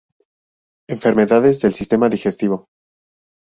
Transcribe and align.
Enfermedades 0.89 1.61
del 1.61 1.75
sistema 1.75 2.09
digestivo 2.09 2.65